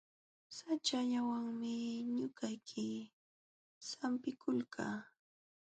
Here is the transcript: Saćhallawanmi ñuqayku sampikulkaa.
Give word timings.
Saćhallawanmi 0.57 1.73
ñuqayku 2.15 2.85
sampikulkaa. 3.89 4.97